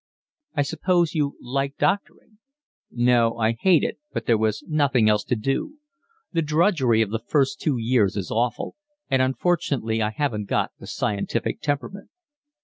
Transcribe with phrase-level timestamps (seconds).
[0.55, 2.39] "I suppose you like doctoring?"
[2.89, 5.77] "No, I hate it, but there was nothing else to do.
[6.31, 8.75] The drudgery of the first two years is awful,
[9.11, 12.09] and unfortunately I haven't got the scientific temperament."